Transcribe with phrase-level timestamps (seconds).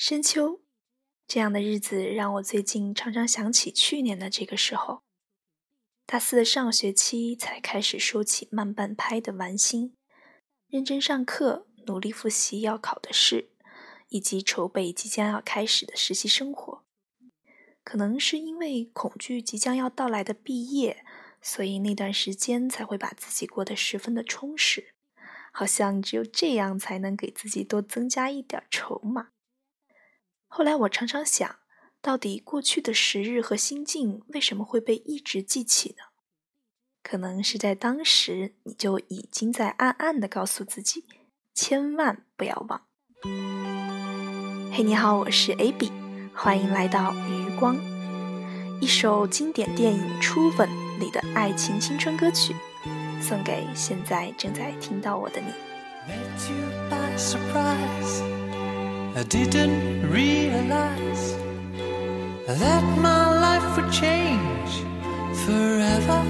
[0.00, 0.60] 深秋，
[1.26, 5.02] 这样的日子让我最近常常想起去年的这个时候。
[6.06, 9.96] 大四的上学期才开始收起慢半拍的玩心，
[10.68, 13.50] 认真上课，努力复习要考的试，
[14.10, 16.84] 以及筹备即将要开始的实习生活。
[17.82, 21.04] 可能是因为恐惧即将要到来的毕业，
[21.42, 24.94] 所以那段时间才会把自己过得十分的充实，
[25.52, 29.30] 好像只有这样才能给自己多增加一点筹码。
[30.48, 31.56] 后来我常常想。
[32.00, 36.04] 到底过去的时日和心境为什么会被一直记起呢？
[37.02, 41.04] 可能是在当时你就已经在暗暗的告诉自己，
[41.52, 42.82] 千万不要忘。
[44.72, 45.90] 嘿，你好，我是 AB，
[46.32, 47.76] 欢迎来到余光，
[48.80, 50.68] 一首经典电影《初吻》
[51.00, 52.54] 里的爱情青春歌曲，
[53.20, 55.52] 送给现在正在听到我的你。
[62.46, 64.72] That my life would change
[65.44, 66.22] forever.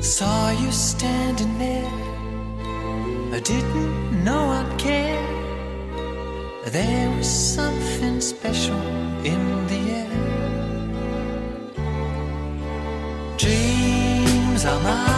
[0.00, 1.92] Saw you standing there,
[3.36, 5.22] I didn't know I'd care.
[6.66, 8.80] There was something special
[9.24, 10.14] in the air.
[13.36, 15.13] Dreams are my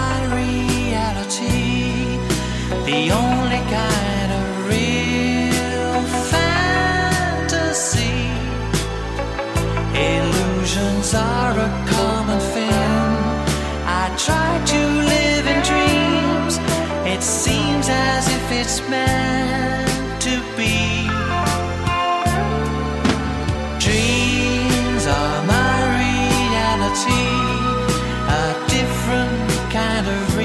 [30.02, 30.35] matter.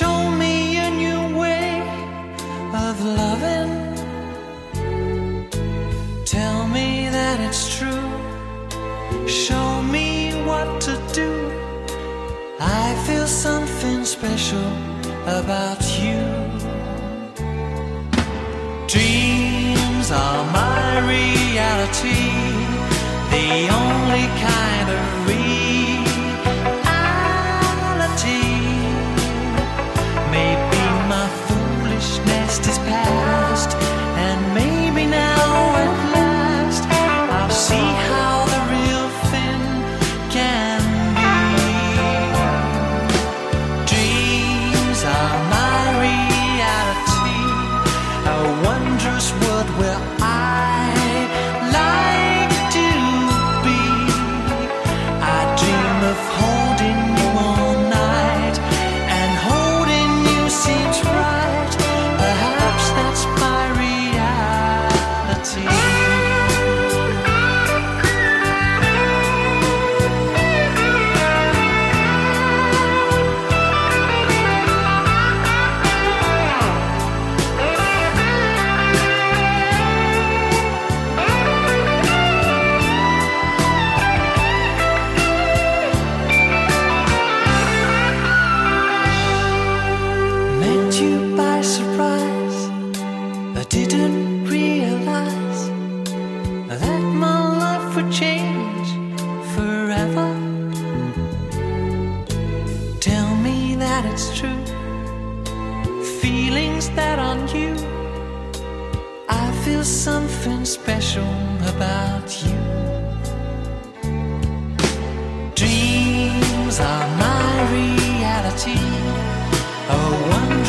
[0.00, 1.82] Show me a new way
[2.72, 3.72] of loving.
[6.24, 8.08] Tell me that it's true.
[9.26, 11.30] Show me what to do.
[12.60, 14.70] I feel something special
[15.40, 16.22] about you.
[18.86, 22.27] Dreams are my reality,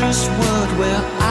[0.09, 1.28] wondrous world where I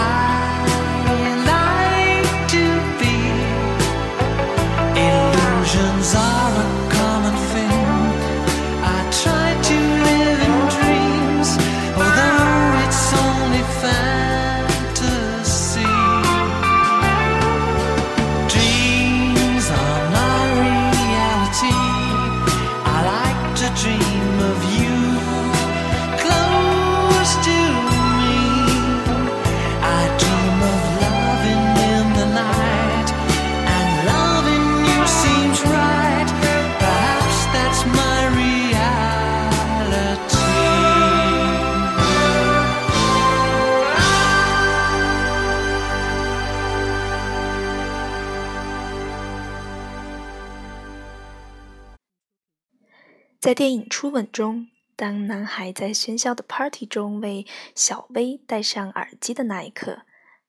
[53.40, 60.02] 在电影《初吻》中，当男孩在喧嚣的 party 中为小薇戴上耳机的那一刻，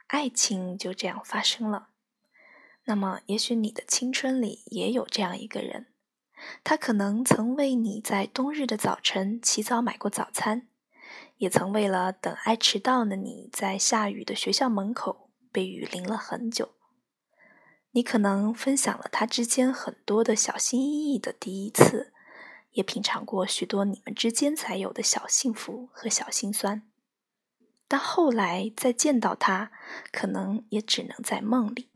[0.07, 1.89] 爱情就这样发生了。
[2.85, 5.85] 那么，也许你的青春里也有这样一个人，
[6.63, 10.67] 他可能曾为你在冬日的早晨起早买过早餐，
[11.37, 16.69] 也曾为了等爱迟到的你在下雨的学校门口被雨淋了很久。
[17.91, 22.13] 你可能分享了他之间很多的小心翼翼的第一次，
[22.71, 26.83] 也品尝过许多你们之间才有的小幸福和小心酸。
[27.87, 29.71] 但后来再见到他，
[30.11, 31.89] 可能也只能在梦里。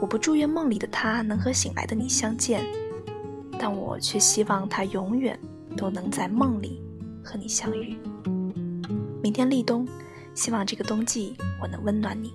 [0.00, 2.66] 我不祝愿梦里的他能和醒来的你相见，
[3.58, 5.38] 但我却希望他永远
[5.76, 6.82] 都能在梦里
[7.24, 7.96] 和你相遇。
[9.22, 9.88] 明天立冬，
[10.34, 12.34] 希望这个冬季我能温暖你。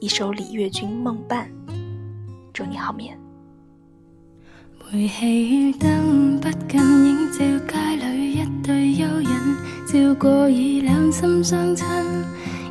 [0.00, 1.48] 一首李月君《梦伴》，
[2.52, 3.21] 祝你好眠。
[4.94, 9.32] 煤气灯不禁映照街里一对幽人，
[9.86, 11.86] 照过以两心相亲，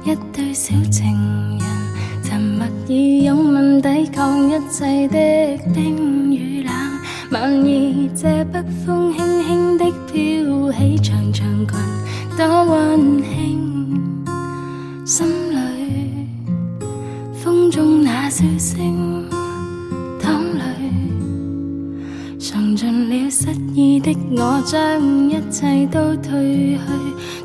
[0.03, 1.17] 一对小情
[1.57, 1.67] 人，
[2.23, 6.71] 沉默以拥吻抵抗一切的冰与冷。
[7.31, 9.30] 晚意借北风轻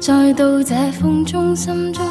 [0.07, 2.07] 再到这风中，心中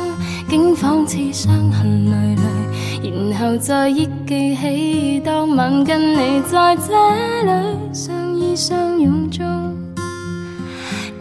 [0.50, 6.92] 竟仿似伤痕累累，然后再忆记起当晚跟你在这
[7.46, 7.52] 里
[7.94, 9.46] 相依相拥中，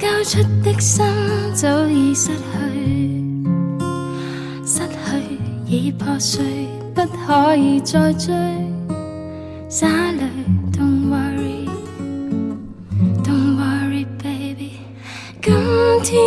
[0.00, 1.04] 交出的心
[1.54, 2.42] 早已失去，
[4.66, 5.38] 失去
[5.68, 6.42] 已破碎。
[6.92, 8.34] 不可以再追，
[9.68, 10.28] 洒泪
[10.72, 11.68] ，Don't worry，Don't
[13.60, 14.72] worry，baby。
[15.40, 15.54] 今
[16.02, 16.20] 天，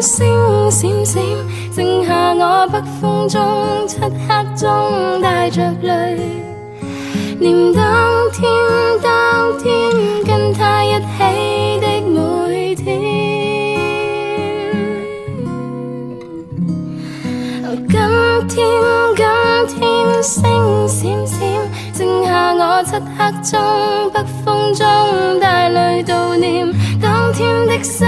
[0.00, 1.22] 星闪闪，
[1.74, 4.10] 剩下我北风中，漆黑
[4.56, 6.16] 中带着泪，
[7.38, 7.84] 念当
[8.32, 8.50] 天，
[9.02, 9.70] 当天
[10.24, 11.00] 跟他一起
[11.80, 12.98] 的每天。
[17.88, 17.98] 今
[18.48, 18.58] 天，
[19.16, 21.38] 今天星闪闪，
[21.92, 23.60] 剩下我漆黑中，
[24.12, 24.86] 北风中
[25.40, 26.66] 带泪悼念
[27.00, 28.06] 当天的心，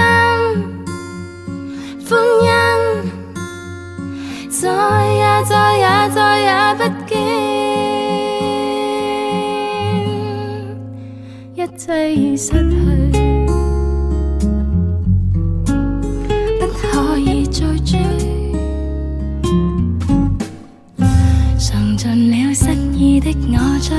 [11.83, 12.55] 一切已失去，
[16.57, 17.99] 不可以再追。
[21.59, 23.91] 尝尽了失意的我将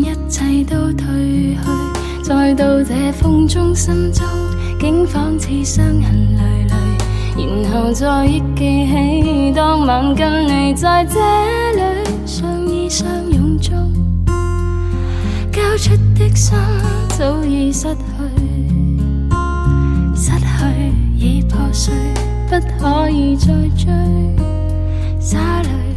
[0.00, 1.06] 一切都褪
[1.54, 1.58] 去，
[2.24, 4.26] 再到这风中，心中
[4.80, 6.74] 竟仿似伤痕累累，
[7.46, 11.20] 然后再忆记起当晚跟你在这
[11.76, 11.82] 里
[12.26, 13.92] 相依相拥中，
[15.52, 16.58] 交出的心
[17.18, 17.98] 早已失去，
[20.14, 20.46] 失去
[21.16, 21.92] 已破碎，
[22.48, 23.46] 不可以再
[23.76, 23.92] 追，
[25.18, 25.87] 洒泪。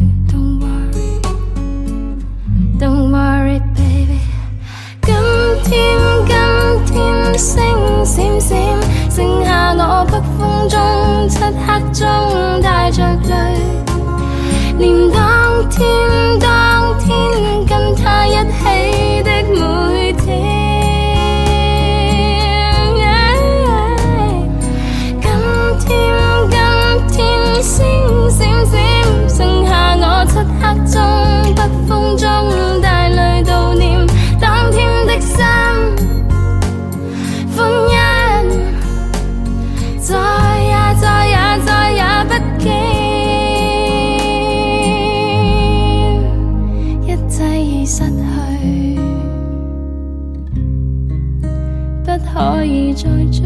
[52.93, 53.41] 再追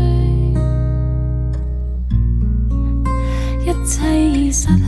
[3.61, 4.85] 一切已失去。